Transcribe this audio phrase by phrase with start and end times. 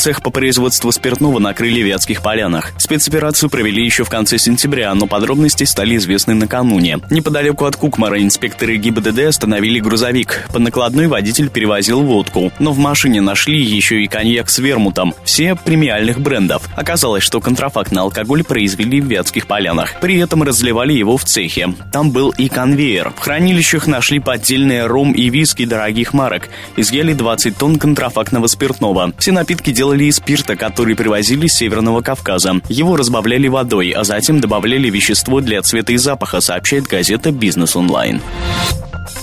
[0.00, 2.72] Цех по производству спиртного накрыли в Вятских полянах.
[2.78, 7.00] Спецоперацию провели еще в конце сентября, но подробности стали известны накануне.
[7.10, 10.48] Неподалеку от Кукмара инспекторы ГИБДД остановили грузовик.
[10.54, 15.12] По накладной водитель перевозил водку, но в машине нашли еще и коньяк с вермутом.
[15.22, 16.66] Все премиальных брендов.
[16.74, 20.00] Оказалось, что контрафактный алкоголь произвели в Вятских полянах.
[20.00, 21.74] При этом разливали его в цехе.
[21.92, 23.12] Там был и конвейер.
[23.14, 26.48] В хранилищах нашли поддельные ром и виски дорогих марок.
[26.78, 29.12] Изъяли 20 тонн контрафактного спиртного.
[29.18, 32.60] Все напитки делали делали из спирта, который привозили с Северного Кавказа.
[32.68, 38.20] Его разбавляли водой, а затем добавляли вещество для цвета и запаха, сообщает газета «Бизнес онлайн».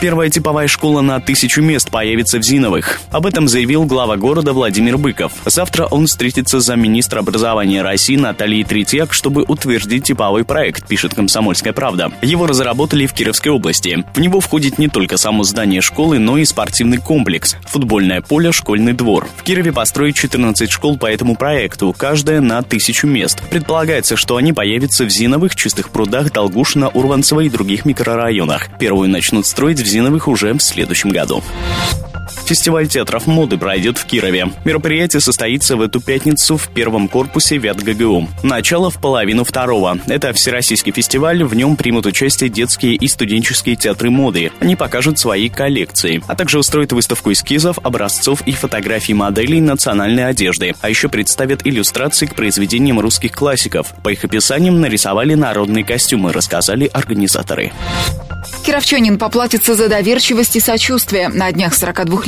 [0.00, 3.00] Первая типовая школа на тысячу мест появится в Зиновых.
[3.10, 5.32] Об этом заявил глава города Владимир Быков.
[5.44, 11.72] Завтра он встретится с замминистра образования России Натальей Третьяк, чтобы утвердить типовой проект, пишет «Комсомольская
[11.72, 12.10] правда».
[12.20, 14.04] Его разработали в Кировской области.
[14.14, 18.94] В него входит не только само здание школы, но и спортивный комплекс, футбольное поле, школьный
[18.94, 19.28] двор.
[19.36, 23.40] В Кирове построят 14 школ по этому проекту, каждая на тысячу мест.
[23.50, 28.78] Предполагается, что они появятся в Зиновых, Чистых прудах, Долгушино, Урванцево и других микрорайонах.
[28.78, 31.42] Первую начнут строить в Зиновых уже в следующем году.
[32.44, 34.50] Фестиваль театров моды пройдет в Кирове.
[34.64, 38.28] Мероприятие состоится в эту пятницу в первом корпусе ВятГГУ.
[38.42, 39.98] Начало в половину второго.
[40.06, 44.52] Это всероссийский фестиваль, в нем примут участие детские и студенческие театры моды.
[44.60, 50.74] Они покажут свои коллекции, а также устроят выставку эскизов, образцов и фотографий моделей национальной одежды,
[50.80, 53.94] а еще представят иллюстрации к произведениям русских классиков.
[54.02, 57.72] По их описаниям нарисовали народные костюмы, рассказали организаторы.
[58.64, 61.28] Кировчанин поплатится за доверчивость и сочувствие.
[61.28, 61.74] На днях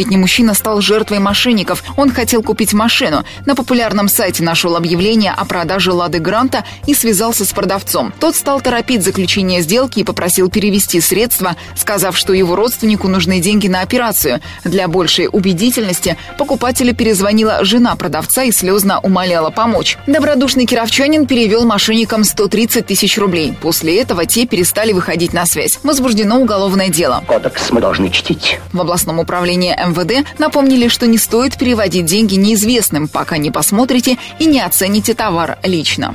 [0.00, 1.84] 42-летний мужчина стал жертвой мошенников.
[1.96, 3.24] Он хотел купить машину.
[3.46, 8.12] На популярном сайте нашел объявление о продаже «Лады Гранта» и связался с продавцом.
[8.18, 13.68] Тот стал торопить заключение сделки и попросил перевести средства, сказав, что его родственнику нужны деньги
[13.68, 14.40] на операцию.
[14.64, 19.98] Для большей убедительности покупателю перезвонила жена продавца и слезно умоляла помочь.
[20.06, 23.54] Добродушный кировчанин перевел мошенникам 130 тысяч рублей.
[23.60, 25.78] После этого те перестали выходить на связь.
[25.82, 27.22] Возбужден возбуждено уголовное дело.
[27.26, 28.58] Кодекс мы должны чтить.
[28.72, 34.46] В областном управлении МВД напомнили, что не стоит переводить деньги неизвестным, пока не посмотрите и
[34.46, 36.14] не оцените товар лично.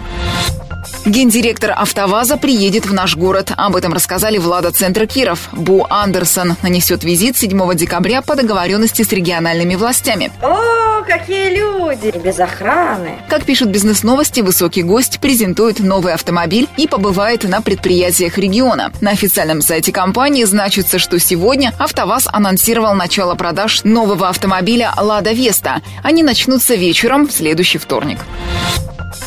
[1.05, 3.51] Гендиректор «АвтоВАЗа» приедет в наш город.
[3.55, 5.49] Об этом рассказали Влада Центр Киров.
[5.51, 10.31] Бу Андерсон нанесет визит 7 декабря по договоренности с региональными властями.
[10.41, 12.11] О, какие люди!
[12.23, 13.19] Без охраны.
[13.29, 18.91] Как пишут бизнес-новости, высокий гость презентует новый автомобиль и побывает на предприятиях региона.
[18.99, 25.83] На официальном сайте компании значится, что сегодня «АвтоВАЗ» анонсировал начало продаж нового автомобиля «Лада Веста».
[26.01, 28.17] Они начнутся вечером в следующий вторник.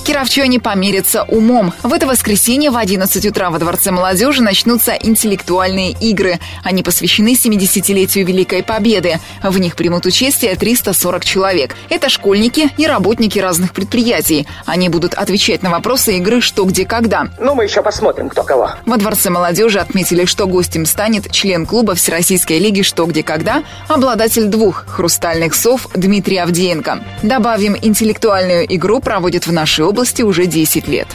[0.09, 1.75] Кировчане померятся умом.
[1.83, 6.39] В это воскресенье в 11 утра во Дворце молодежи начнутся интеллектуальные игры.
[6.65, 9.21] Они посвящены 70-летию Великой Победы.
[9.43, 11.77] В них примут участие 340 человек.
[11.91, 14.49] Это школьники и работники разных предприятий.
[14.65, 17.27] Они будут отвечать на вопросы игры «Что, где, когда».
[17.39, 18.71] Ну, мы еще посмотрим, кто кого.
[18.87, 24.47] Во Дворце молодежи отметили, что гостем станет член клуба Всероссийской лиги «Что, где, когда», обладатель
[24.47, 27.05] двух «Хрустальных сов» Дмитрий Авдеенко.
[27.23, 31.09] Добавим, интеллектуальную игру проводят в нашей области области уже 10 лет.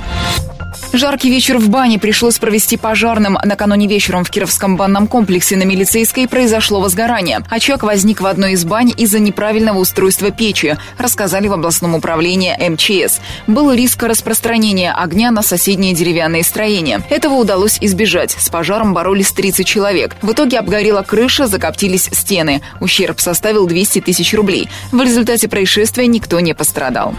[0.92, 3.38] Жаркий вечер в бане пришлось провести пожарным.
[3.42, 7.40] Накануне вечером в Кировском банном комплексе на Милицейской произошло возгорание.
[7.50, 13.22] Очаг возник в одной из бань из-за неправильного устройства печи, рассказали в областном управлении МЧС.
[13.48, 17.02] Был риск распространения огня на соседние деревянные строения.
[17.10, 18.36] Этого удалось избежать.
[18.38, 20.18] С пожаром боролись 30 человек.
[20.22, 22.62] В итоге обгорела крыша, закоптились стены.
[22.82, 24.68] Ущерб составил 200 тысяч рублей.
[24.92, 27.16] В результате происшествия никто не пострадал.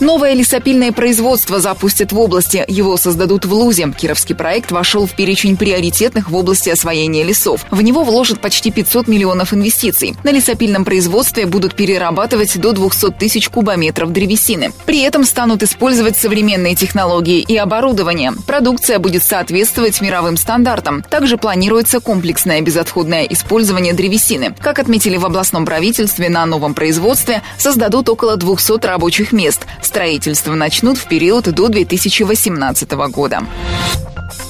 [0.00, 2.64] Новое лесопильное производство запустят в области.
[2.68, 3.92] Его создадут в Лузе.
[3.96, 7.64] Кировский проект вошел в перечень приоритетных в области освоения лесов.
[7.70, 10.14] В него вложат почти 500 миллионов инвестиций.
[10.24, 14.72] На лесопильном производстве будут перерабатывать до 200 тысяч кубометров древесины.
[14.86, 18.32] При этом станут использовать современные технологии и оборудование.
[18.46, 21.02] Продукция будет соответствовать мировым стандартам.
[21.02, 24.54] Также планируется комплексное безотходное использование древесины.
[24.60, 29.67] Как отметили в областном правительстве, на новом производстве создадут около 200 рабочих мест.
[29.82, 33.42] Строительство начнут в период до 2018 года.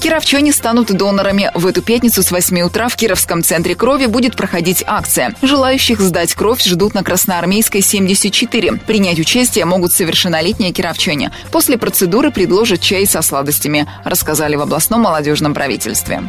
[0.01, 1.51] Кировчане станут донорами.
[1.53, 5.35] В эту пятницу с 8 утра в Кировском центре крови будет проходить акция.
[5.41, 8.73] Желающих сдать кровь ждут на Красноармейской 74.
[8.87, 11.31] Принять участие могут совершеннолетние кировчане.
[11.51, 16.23] После процедуры предложат чай со сладостями, рассказали в областном молодежном правительстве.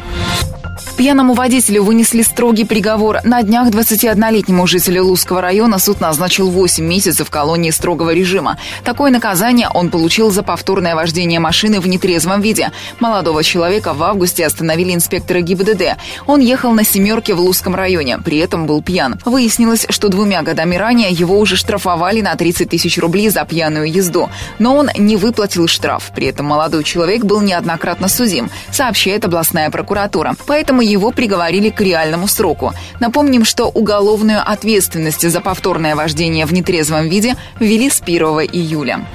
[0.97, 3.19] Пьяному водителю вынесли строгий приговор.
[3.23, 8.57] На днях 21-летнему жителю Лузского района суд назначил 8 месяцев колонии строгого режима.
[8.83, 12.71] Такое наказание он получил за повторное вождение машины в нетрезвом виде.
[12.99, 15.97] Молодого человека в августе остановили инспекторы ГИБДД.
[16.27, 19.19] Он ехал на «семерке» в Лузском районе, при этом был пьян.
[19.25, 24.29] Выяснилось, что двумя годами ранее его уже штрафовали на 30 тысяч рублей за пьяную езду.
[24.59, 26.11] Но он не выплатил штраф.
[26.13, 30.35] При этом молодой человек был неоднократно судим, сообщает областная прокуратура.
[30.45, 32.73] Поэтому его приговорили к реальному сроку.
[32.99, 39.05] Напомним, что уголовную ответственность за повторное вождение в нетрезвом виде ввели с 1 июля.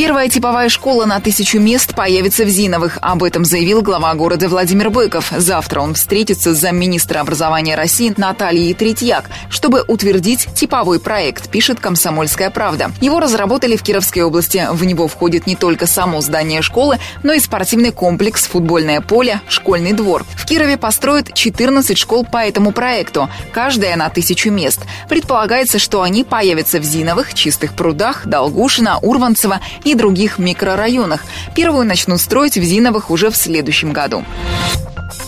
[0.00, 2.96] Первая типовая школа на тысячу мест появится в Зиновых.
[3.02, 5.30] Об этом заявил глава города Владимир Быков.
[5.30, 12.48] Завтра он встретится с замминистра образования России Натальей Третьяк, чтобы утвердить типовой проект, пишет «Комсомольская
[12.48, 12.92] правда».
[13.02, 14.66] Его разработали в Кировской области.
[14.72, 19.92] В него входит не только само здание школы, но и спортивный комплекс, футбольное поле, школьный
[19.92, 20.24] двор.
[20.34, 24.80] В Кирове построят 14 школ по этому проекту, каждая на тысячу мест.
[25.10, 31.24] Предполагается, что они появятся в Зиновых, Чистых прудах, Долгушино, Урванцево и и других микрорайонах.
[31.54, 34.24] Первую начнут строить в Зиновых уже в следующем году.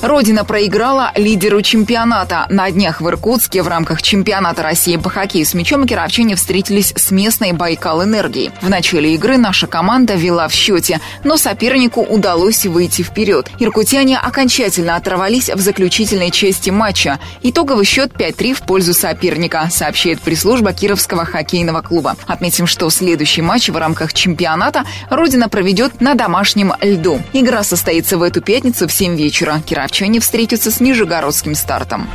[0.03, 2.47] Родина проиграла лидеру чемпионата.
[2.51, 7.13] На днях в Иркутске в рамках чемпионата России по хоккею с мячом кировчане встретились с
[7.13, 8.51] местной Байкал Энергией.
[8.61, 13.49] В начале игры наша команда вела в счете, но сопернику удалось выйти вперед.
[13.61, 17.21] Иркутяне окончательно оторвались в заключительной части матча.
[17.43, 22.17] Итоговый счет 5-3 в пользу соперника, сообщает пресс-служба Кировского хоккейного клуба.
[22.27, 27.23] Отметим, что следующий матч в рамках чемпионата Родина проведет на домашнем льду.
[27.33, 29.63] Игра состоится в эту пятницу в 7 вечера.
[29.65, 32.09] Кировчане Кировчане встретятся с нижегородским стартом.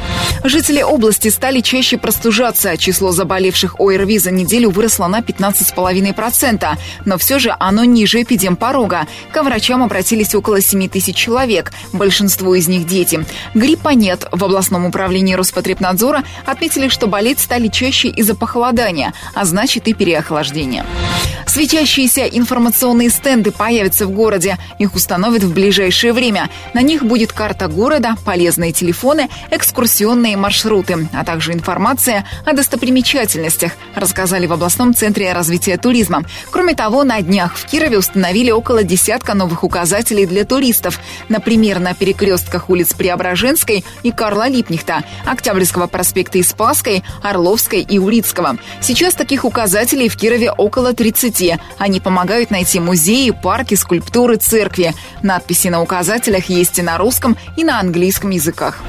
[0.44, 2.76] Жители области стали чаще простужаться.
[2.76, 6.76] Число заболевших ОРВИ за неделю выросло на 15,5%.
[7.06, 9.06] Но все же оно ниже эпидемпорога.
[9.32, 11.72] К врачам обратились около 7 тысяч человек.
[11.94, 13.24] Большинство из них дети.
[13.54, 14.26] Гриппа нет.
[14.32, 20.84] В областном управлении Роспотребнадзора отметили, что болеть стали чаще из-за похолодания, а значит и переохлаждения.
[21.46, 24.58] Светящиеся информационные стенды появятся в городе.
[24.80, 26.50] Их установят в ближайшее время.
[26.74, 34.48] На них будет карта города, полезные телефоны, экскурсионные маршруты, а также информация о достопримечательностях, рассказали
[34.48, 36.24] в областном центре развития туризма.
[36.52, 41.00] Кроме того, на днях в Кирове установили около десятка новых указателей для туристов.
[41.30, 48.58] Например, на перекрестках улиц Преображенской и Карла Липнихта, Октябрьского проспекта Испаской, Орловской и Урицкого.
[48.82, 51.60] Сейчас таких указателей в Кирове около 30.
[51.78, 54.94] Они помогают найти музеи, парки, скульптуры, церкви.
[55.22, 58.80] Надписи на указателях есть и на русском, и на английском языках.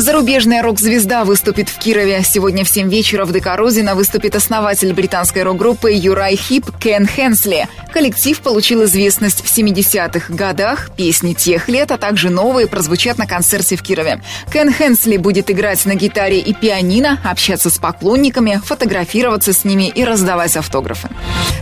[0.00, 2.22] Зарубежная рок-звезда выступит в Кирове.
[2.24, 7.68] Сегодня в 7 вечера в ДК «Розина» выступит основатель британской рок-группы Юрай Хип Кен Хенсли.
[7.92, 10.90] Коллектив получил известность в 70-х годах.
[10.96, 14.22] Песни тех лет, а также новые прозвучат на концерте в Кирове.
[14.50, 20.02] Кен Хенсли будет играть на гитаре и пианино, общаться с поклонниками, фотографироваться с ними и
[20.02, 21.10] раздавать автографы.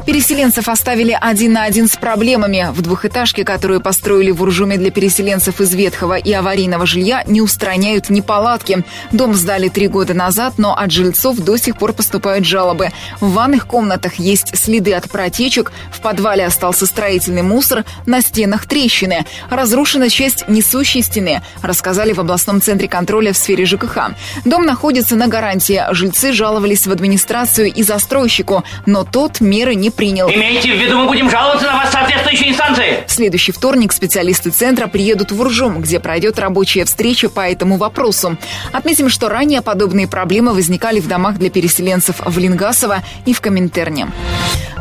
[0.06, 2.68] Переселенцев оставили один на один с проблемами.
[2.70, 8.08] В двухэтажке, которую построили в Уржуме для переселенцев из ветхого и аварийного жилья, не устраняют
[8.28, 8.84] неполадки.
[9.10, 12.90] Дом сдали три года назад, но от жильцов до сих пор поступают жалобы.
[13.20, 19.24] В ванных комнатах есть следы от протечек, в подвале остался строительный мусор, на стенах трещины.
[19.48, 24.10] Разрушена часть несущей стены, рассказали в областном центре контроля в сфере ЖКХ.
[24.44, 25.82] Дом находится на гарантии.
[25.92, 30.28] Жильцы жаловались в администрацию и застройщику, но тот меры не принял.
[30.28, 33.04] Имейте в виду, мы будем жаловаться на вас соответствующей инстанции.
[33.06, 38.07] В следующий вторник специалисты центра приедут в Уржум, где пройдет рабочая встреча по этому вопросу.
[38.72, 44.08] Отметим, что ранее подобные проблемы возникали в домах для переселенцев в Лингасово и в Коминтерне.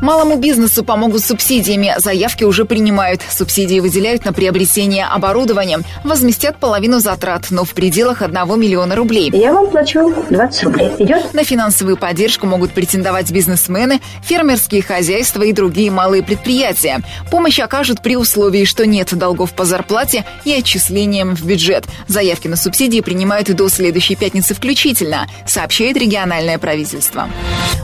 [0.02, 1.94] Малому бизнесу помогут субсидиями.
[1.98, 3.22] Заявки уже принимают.
[3.30, 5.80] Субсидии выделяют на приобретение оборудования.
[6.04, 9.32] Возместят половину затрат, но в пределах 1 миллиона рублей.
[9.34, 10.92] Я вам плачу 20 рублей.
[11.00, 11.34] Идет?
[11.34, 17.02] На финансовую поддержку могут претендовать бизнесмены, фермерские хозяйства и другие малые предприятия.
[17.32, 21.86] Помощь окажут при условии, что нет долгов по зарплате и отчислениям в бюджет.
[22.08, 27.30] Заявки на субсидии принимают до следующей пятницы включительно, сообщает региональное правительство.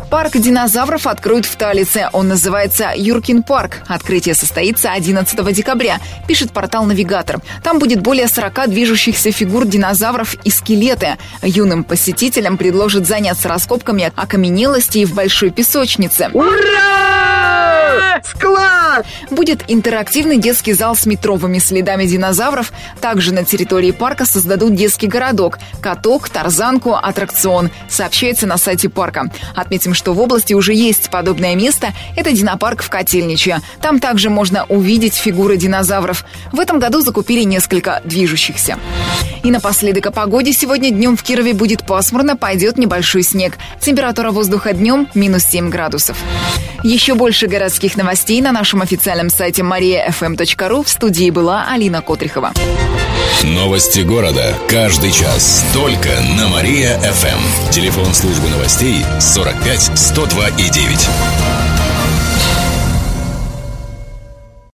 [0.10, 2.03] Парк динозавров откроют в Талице.
[2.12, 3.82] Он называется Юркин парк.
[3.88, 7.40] Открытие состоится 11 декабря, пишет портал «Навигатор».
[7.64, 11.18] Там будет более 40 движущихся фигур динозавров и скелеты.
[11.42, 16.30] Юным посетителям предложат заняться раскопками окаменелостей в большой песочнице.
[16.34, 18.13] Ура!
[18.40, 19.06] Класс!
[19.30, 22.72] Будет интерактивный детский зал с метровыми следами динозавров.
[23.02, 29.32] Также на территории парка создадут детский городок, каток, тарзанку, аттракцион, сообщается на сайте парка.
[29.56, 31.94] Отметим, что в области уже есть подобное место.
[32.16, 33.62] Это динопарк в Котельниче.
[33.82, 36.26] Там также можно увидеть фигуры динозавров.
[36.52, 38.78] В этом году закупили несколько движущихся.
[39.44, 40.54] И напоследок о погоде.
[40.54, 43.58] Сегодня днем в Кирове будет пасмурно, пойдет небольшой снег.
[43.80, 46.18] Температура воздуха днем минус 7 градусов.
[46.84, 50.84] Еще больше городских новостей на нашем официальном сайте mariafm.ru.
[50.84, 52.54] В студии была Алина Котрихова.
[53.42, 54.56] Новости города.
[54.70, 55.66] Каждый час.
[55.74, 57.72] Только на Мария-ФМ.
[57.72, 61.73] Телефон службы новостей 45 102 и 9.